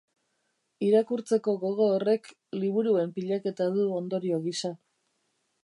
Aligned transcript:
Irakurtzeko 0.85 1.53
gogo 1.63 1.89
horrek 1.97 2.31
liburuen 2.63 3.13
pilaketa 3.19 3.69
du 3.77 3.85
ondorio 3.99 4.41
gisa. 4.49 4.73